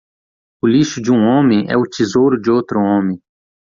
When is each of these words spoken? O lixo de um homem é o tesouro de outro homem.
O 0.63 0.67
lixo 0.67 0.99
de 0.99 1.11
um 1.11 1.27
homem 1.27 1.67
é 1.69 1.77
o 1.77 1.83
tesouro 1.83 2.41
de 2.41 2.49
outro 2.49 2.79
homem. 2.79 3.21